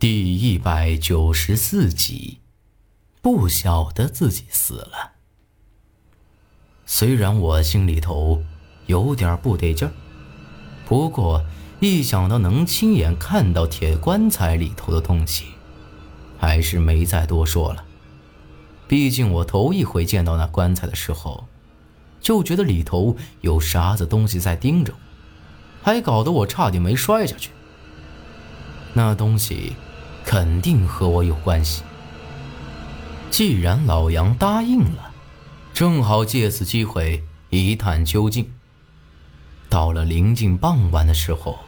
[0.00, 2.38] 第一百九十四集，
[3.20, 5.14] 不晓得自己死了。
[6.86, 8.44] 虽然我心里头
[8.86, 9.92] 有点不得劲儿，
[10.86, 11.44] 不过
[11.80, 15.46] 一想到能亲眼看到铁棺材里头的东西，
[16.38, 17.84] 还是没再多说了。
[18.86, 21.48] 毕竟我头一回见到那棺材的时候，
[22.20, 24.98] 就觉得里头有啥子东西在盯着我，
[25.82, 27.50] 还搞得我差点没摔下去。
[28.92, 29.72] 那东西。
[30.28, 31.82] 肯定和我有关系。
[33.30, 35.10] 既然老杨答应了，
[35.72, 38.46] 正好借此机会一探究竟。
[39.70, 41.58] 到了临近傍晚的时候，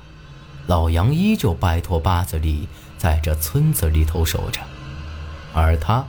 [0.67, 4.61] 老杨依旧拜托八子里在这村子里头守着，
[5.55, 6.05] 而他，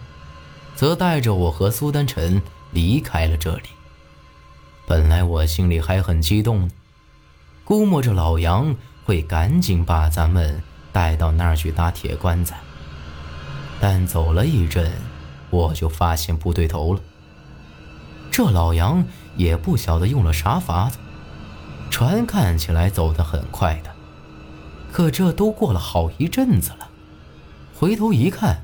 [0.76, 2.41] 则带着我和苏丹臣
[2.72, 3.70] 离开了这里。
[4.86, 6.70] 本来我心里还很激动，
[7.63, 10.62] 估摸着老杨会赶紧把咱们。
[10.91, 12.59] 带到那儿去搭铁棺材，
[13.79, 14.91] 但走了一阵，
[15.49, 16.99] 我就发现不对头了。
[18.29, 19.03] 这老杨
[19.35, 20.97] 也不晓得用了啥法子，
[21.89, 23.91] 船看起来走得很快的，
[24.91, 26.89] 可这都过了好一阵子了，
[27.75, 28.63] 回头一看，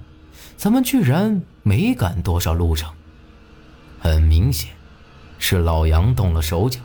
[0.58, 2.92] 咱们居然没赶多少路程。
[4.00, 4.72] 很明显，
[5.40, 6.80] 是老杨动了手脚，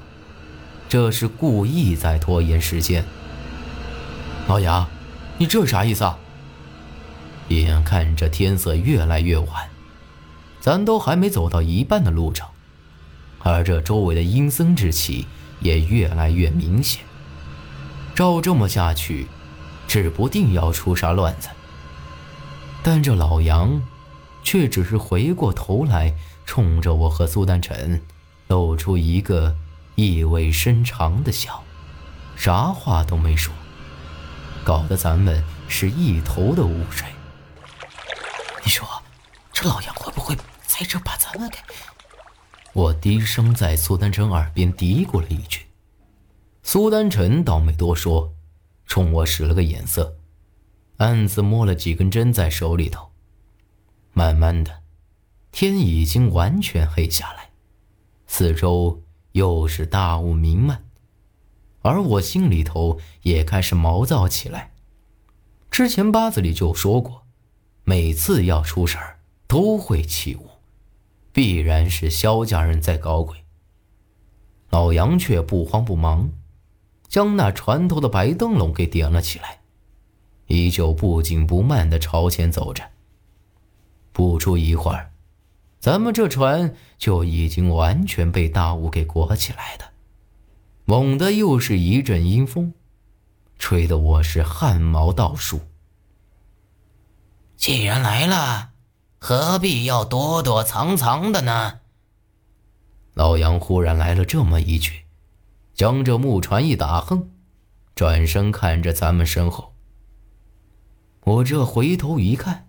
[0.89, 3.05] 这是故意在拖延时间。
[4.49, 4.89] 老杨。
[5.39, 6.19] 你这啥意思啊？
[7.49, 9.69] 眼看着天色越来越晚，
[10.61, 12.49] 咱都还没走到一半的路程，
[13.41, 15.27] 而这周围的阴森之气
[15.61, 17.03] 也越来越明显。
[18.15, 19.27] 照这么下去，
[19.89, 21.49] 指不定要出啥乱子。
[22.83, 23.83] 但这老杨，
[24.43, 26.15] 却只是回过头来，
[26.47, 28.01] 冲着我和苏丹晨，
[28.49, 29.57] 露出一个
[29.95, 31.63] 意味深长的笑，
[32.37, 33.53] 啥话都没说。
[34.65, 37.07] 搞得咱们是一头的雾水。
[38.65, 38.87] 你说，
[39.53, 41.59] 这老杨会不会在这把咱们给……
[42.73, 45.67] 我低声在苏丹臣耳边嘀咕了一句。
[46.63, 48.33] 苏丹臣倒没多说，
[48.87, 50.17] 冲我使了个眼色，
[50.99, 53.11] 暗自摸了几根针在手里头。
[54.13, 54.83] 慢慢的，
[55.51, 57.51] 天已经完全黑下来，
[58.27, 60.85] 四周又是大雾弥漫。
[61.83, 64.73] 而我心里头也开始毛躁起来。
[65.71, 67.23] 之前八字里就说过，
[67.85, 70.49] 每次要出事儿都会起雾，
[71.33, 73.39] 必然是萧家人在搞鬼。
[74.71, 76.31] 老杨却不慌不忙，
[77.09, 79.61] 将那船头的白灯笼给点了起来，
[80.47, 82.83] 依旧不紧不慢地朝前走着。
[84.13, 85.13] 不出一会儿，
[85.81, 89.92] 咱们这船就已经完全被大雾给裹起来的。
[90.93, 92.75] 猛地又是一阵阴风，
[93.59, 95.63] 吹得我是汗毛倒竖。
[97.57, 98.73] 既然来了，
[99.19, 101.81] 何必要躲躲藏藏的呢？
[103.15, 105.07] 老杨忽然来了这么一句，
[105.73, 107.31] 将这木船一打横，
[107.95, 109.73] 转身看着咱们身后。
[111.25, 112.69] 我这回头一看，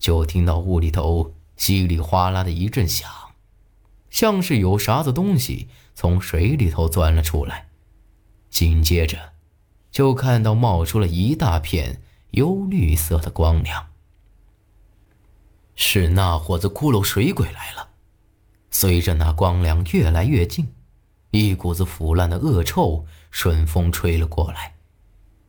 [0.00, 3.08] 就听到屋里头稀里哗啦的一阵响。
[4.10, 7.68] 像是有啥子东西从水里头钻了出来，
[8.50, 9.32] 紧接着，
[9.90, 13.86] 就看到冒出了一大片幽绿色的光亮。
[15.76, 17.88] 是那伙子骷髅水鬼来了。
[18.70, 20.72] 随着那光亮越来越近，
[21.30, 24.74] 一股子腐烂的恶臭顺风吹了过来，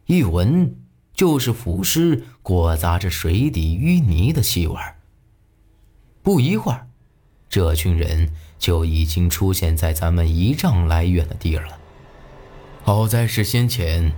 [0.05, 0.79] 一闻
[1.13, 4.75] 就是腐尸裹杂着水底淤泥的气味
[6.23, 6.87] 不一会儿，
[7.51, 8.27] 这群人。
[8.61, 11.79] 就已经出现在咱们一丈来远的地儿了。
[12.83, 14.11] 好在是先前，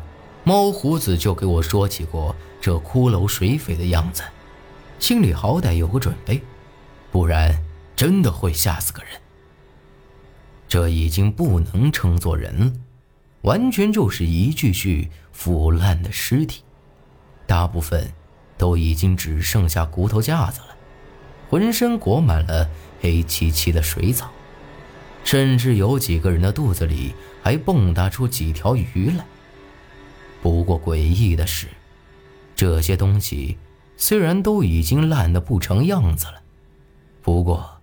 [0.43, 4.21] 猫胡子就给我说起过这骷髅水匪的样子，
[4.99, 6.41] 心里好歹有个准备，
[7.09, 7.57] 不然
[7.95, 9.13] 真的会吓死个人。
[10.67, 12.73] 这已经不能称作人了，
[13.43, 16.63] 完全就是一具具腐烂的尸体，
[17.47, 18.11] 大部分
[18.57, 20.75] 都已经只剩下骨头架子了。
[21.49, 22.67] 浑身裹满了
[23.03, 24.31] 黑漆漆的水草，
[25.25, 27.13] 甚至有几个人的肚子里
[27.43, 29.25] 还蹦跶出几条鱼来。
[30.41, 31.67] 不过诡异的是，
[32.55, 33.57] 这些东西
[33.97, 36.41] 虽然都已经烂得不成样子了，
[37.21, 37.81] 不过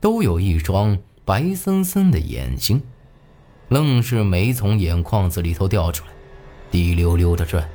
[0.00, 2.80] 都有一双白森森的眼睛，
[3.68, 6.12] 愣是没从眼眶子里头掉出来，
[6.70, 7.68] 滴溜溜的转。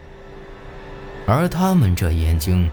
[1.27, 2.71] 而他们这眼睛，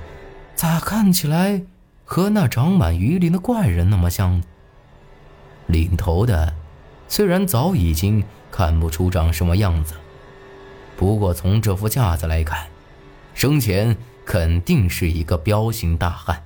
[0.54, 1.62] 咋看起来？
[2.04, 4.42] 和那长满鱼鳞的怪人那么像。
[5.66, 6.54] 领头的，
[7.08, 9.94] 虽然早已经看不出长什么样子，
[10.96, 12.66] 不过从这副架子来看，
[13.34, 13.96] 生前
[14.26, 16.44] 肯定是一个彪形大汉，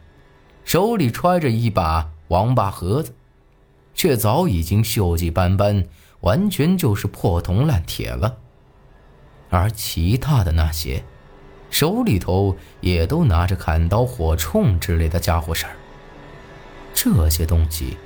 [0.64, 3.14] 手里揣着一把王八盒子，
[3.94, 5.84] 却早已经锈迹斑斑，
[6.20, 8.36] 完全就是破铜烂铁了。
[9.48, 11.04] 而其他的那些，
[11.78, 15.76] 手里头也都拿着砍刀、火铳之类的家伙事儿。
[16.94, 17.98] 这些东西，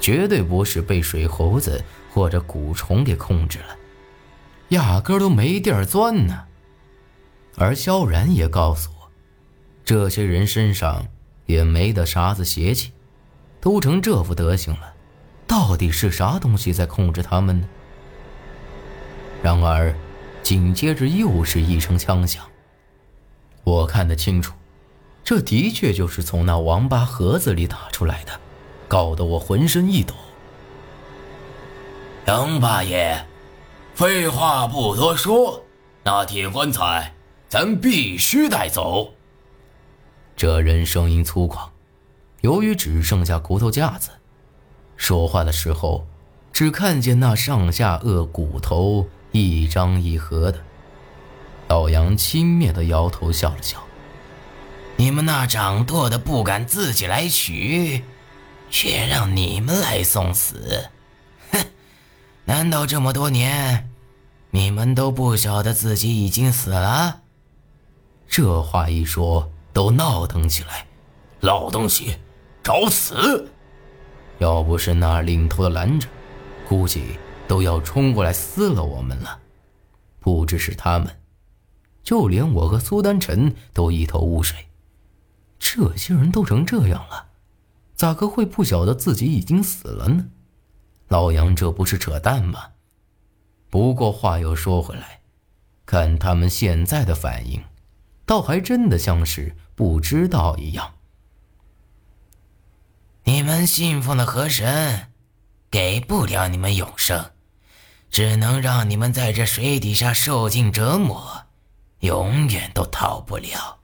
[0.00, 3.76] 绝对不是被水猴子或者蛊虫给控制了，
[4.70, 6.44] 压根都没地儿钻呢。
[7.58, 9.10] 而萧然也告诉我，
[9.84, 11.06] 这些人身上
[11.44, 12.90] 也没得啥子邪气，
[13.60, 14.94] 都成这副德行了，
[15.46, 17.68] 到底是啥东西在控制他们呢？
[19.42, 19.94] 然而，
[20.42, 22.42] 紧接着又是一声枪响。
[23.70, 24.52] 我看得清楚，
[25.22, 28.32] 这的确就是从那王八盒子里打出来的，
[28.88, 30.12] 搞得我浑身一抖。
[32.26, 33.24] 杨八爷，
[33.94, 35.62] 废话不多说，
[36.02, 37.14] 那铁棺材。
[37.48, 39.12] 咱必须带走。
[40.36, 41.68] 这人声音粗犷，
[42.42, 44.10] 由于只剩下骨头架子，
[44.96, 46.06] 说话的时候
[46.52, 50.60] 只看见那上下颚骨头一张一合的。
[51.80, 53.82] 老杨轻蔑的摇头笑了笑
[54.96, 58.04] ：“你们那掌舵的不敢自己来取，
[58.68, 60.90] 却让你们来送死，
[61.50, 61.58] 哼！
[62.44, 63.88] 难道这么多年，
[64.50, 67.22] 你们都不晓得自己已经死了？”
[68.28, 70.86] 这话一说，都闹腾起来。
[71.40, 72.18] 老东西，
[72.62, 73.48] 找死！
[74.36, 76.06] 要不是那领头的拦着，
[76.68, 77.18] 估计
[77.48, 79.38] 都要冲过来撕了我们了。
[80.20, 81.08] 不只是他们，
[82.02, 84.66] 就连我和苏丹晨都一头雾水。
[85.58, 87.28] 这些人都成这样了，
[87.94, 90.26] 咋个会不晓得自己已经死了呢？
[91.08, 92.70] 老杨这不是扯淡吗？
[93.68, 95.20] 不过话又说回来，
[95.84, 97.62] 看他们现在的反应。
[98.24, 100.94] 倒还真的像是不知道一样。
[103.24, 105.08] 你们信奉的河神，
[105.70, 107.32] 给不了你们永生，
[108.08, 111.46] 只能让你们在这水底下受尽折磨，
[112.00, 113.78] 永远都逃不了。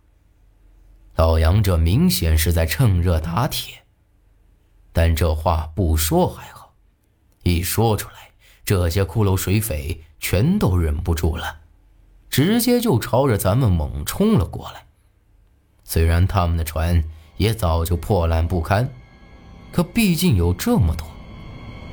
[1.16, 3.82] 老杨这明显是在趁热打铁，
[4.92, 6.74] 但这话不说还好，
[7.42, 8.30] 一说出来，
[8.64, 11.60] 这些骷髅水匪全都忍不住了。
[12.28, 14.84] 直接就朝着咱们猛冲了过来。
[15.84, 17.02] 虽然他们的船
[17.36, 18.86] 也早就破烂不堪，
[19.72, 21.06] 可毕竟有这么多，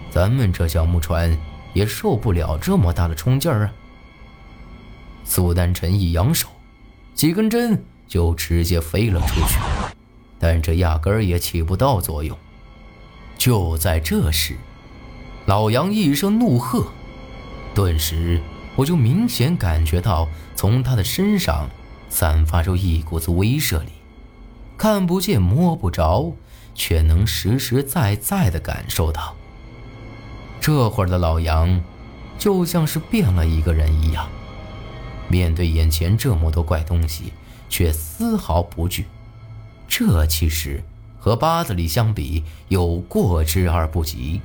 [0.10, 1.38] 咱们这小木船
[1.74, 3.74] 也受不了这么大的冲劲儿啊！
[5.24, 6.48] 苏丹臣一扬手，
[7.14, 9.60] 几根针就直接飞了出去，
[10.40, 12.38] 但这压根儿也起不到作用。
[13.38, 14.56] 就在这时，
[15.46, 16.88] 老杨一声怒喝，
[17.74, 18.42] 顿时。
[18.76, 21.70] 我就明显感觉到，从他的身上
[22.10, 23.92] 散发出一股子威慑力，
[24.80, 26.34] 看不见摸不着，
[26.74, 29.36] 却能实实在在的感受到。
[30.60, 31.84] 这会儿的老杨，
[32.40, 34.28] 就像是变了一个人一样，
[35.28, 37.34] 面对眼前这么多怪东西，
[37.70, 39.06] 却丝毫不惧。
[39.88, 40.84] 这其实
[41.20, 44.42] 和八子里相比，有过之而不及。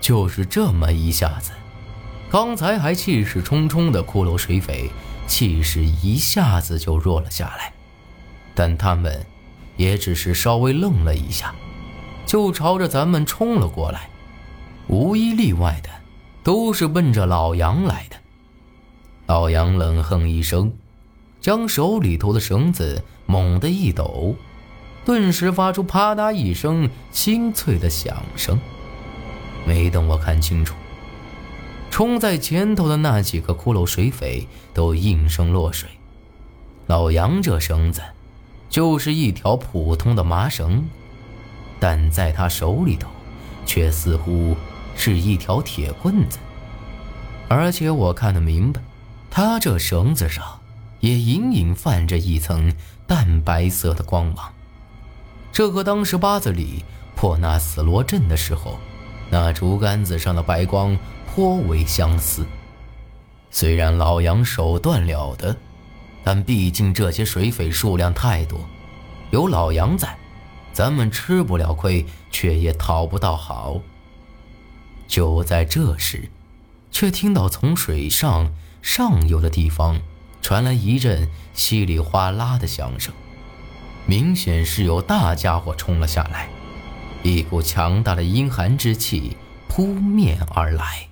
[0.00, 1.52] 就是这么一下子。
[2.30, 4.90] 刚才还气势冲冲的骷髅水匪，
[5.26, 7.72] 气势一下子就弱了下来。
[8.54, 9.24] 但他们
[9.76, 11.54] 也只是稍微愣了一下，
[12.26, 14.08] 就朝着咱们冲了过来，
[14.88, 15.90] 无一例外的
[16.42, 18.16] 都是奔着老杨来的。
[19.26, 20.72] 老杨冷哼一声，
[21.40, 24.36] 将手里头的绳子猛地一抖，
[25.04, 28.58] 顿时发出啪嗒一声清脆的响声。
[29.66, 30.74] 没等我看清楚。
[31.90, 35.88] 冲在前头的那几个骷髅水匪都应声落水，
[36.86, 38.02] 老杨这绳子
[38.68, 40.84] 就是一条普通的麻绳，
[41.80, 43.08] 但在他手里头
[43.64, 44.56] 却似乎
[44.96, 46.38] 是一条铁棍子，
[47.48, 48.82] 而且我看得明白，
[49.36, 50.60] 他这绳子上
[51.00, 52.72] 也隐隐泛着一层
[53.04, 54.52] 淡白色的光芒，
[55.50, 56.84] 这和当时八子里
[57.16, 58.78] 破那死罗阵的时候
[59.28, 60.96] 那竹竿子上的白光。
[61.34, 62.46] 颇为相似，
[63.50, 65.56] 虽然老杨手段了得，
[66.22, 68.60] 但毕竟这些水匪数量太多，
[69.32, 70.16] 有老杨在，
[70.72, 73.80] 咱们吃不了亏，却也讨不到好。
[75.08, 76.30] 就在这时，
[76.92, 78.48] 却听到从水上
[78.84, 79.98] 上游的地方
[80.42, 83.14] 传来一阵稀里哗啦的响声，
[84.04, 86.50] 明显是有大家伙冲了下来，
[87.22, 89.38] 一股强大的阴寒之气
[89.68, 91.08] 扑面而来。